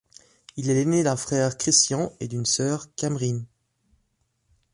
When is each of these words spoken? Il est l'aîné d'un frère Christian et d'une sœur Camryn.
Il 0.57 0.67
est 0.67 0.73
l'aîné 0.73 1.03
d'un 1.03 1.15
frère 1.15 1.55
Christian 1.59 2.11
et 2.19 2.27
d'une 2.27 2.47
sœur 2.47 2.87
Camryn. 2.95 3.45